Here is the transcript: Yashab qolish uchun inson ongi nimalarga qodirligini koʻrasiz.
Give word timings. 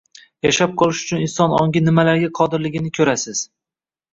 Yashab 0.45 0.71
qolish 0.81 1.01
uchun 1.07 1.21
inson 1.25 1.53
ongi 1.59 1.83
nimalarga 1.89 2.33
qodirligini 2.41 2.93
koʻrasiz. 2.99 3.45